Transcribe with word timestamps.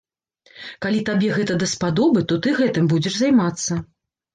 Калі 0.85 1.03
табе 1.11 1.29
гэта 1.37 1.59
даспадобы, 1.67 2.27
то 2.33 2.41
ты 2.47 2.59
гэтым 2.65 2.85
будзеш 2.97 3.13
займацца. 3.23 3.73